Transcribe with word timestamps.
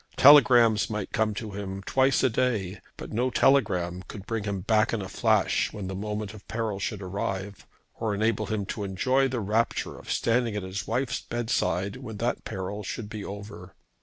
Telegrams 0.17 0.89
might 0.89 1.11
come 1.11 1.35
to 1.35 1.51
him 1.51 1.83
twice 1.83 2.23
a 2.23 2.29
day, 2.31 2.81
but 2.97 3.13
no 3.13 3.29
telegram 3.29 4.01
could 4.07 4.25
bring 4.25 4.45
him 4.45 4.61
back 4.61 4.93
in 4.93 5.01
a 5.03 5.07
flash 5.07 5.71
when 5.71 5.85
the 5.85 5.93
moment 5.93 6.33
of 6.33 6.47
peril 6.47 6.79
should 6.79 7.03
arrive, 7.03 7.67
or 7.99 8.15
enable 8.15 8.47
him 8.47 8.65
to 8.65 8.83
enjoy 8.83 9.27
the 9.27 9.39
rapture 9.39 9.99
of 9.99 10.11
standing 10.11 10.55
at 10.55 10.63
his 10.63 10.87
wife's 10.87 11.21
bedside 11.21 11.97
when 11.97 12.17
that 12.17 12.43
peril 12.45 12.81
should 12.81 13.09
be 13.09 13.23
over. 13.23 13.75